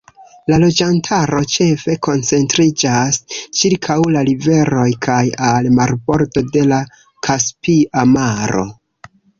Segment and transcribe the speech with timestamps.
[0.51, 3.21] La loĝantaro ĉefe koncentriĝas
[3.59, 5.21] ĉirkaŭ la riveroj kaj
[5.53, 6.85] al marbordo de la
[7.29, 8.71] Kaspia Maro.